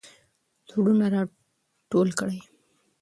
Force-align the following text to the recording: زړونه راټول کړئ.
زړونه 0.69 0.99
راټول 1.13 2.07
کړئ. 2.19 2.39